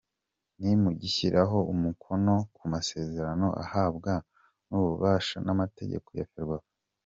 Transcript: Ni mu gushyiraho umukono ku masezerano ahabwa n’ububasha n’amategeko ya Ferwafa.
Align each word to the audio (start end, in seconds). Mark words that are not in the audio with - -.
Ni 0.61 0.71
mu 0.81 0.89
gushyiraho 0.99 1.57
umukono 1.73 2.33
ku 2.55 2.63
masezerano 2.73 3.47
ahabwa 3.63 4.11
n’ububasha 4.69 5.37
n’amategeko 5.45 6.09
ya 6.19 6.25
Ferwafa. 6.31 6.71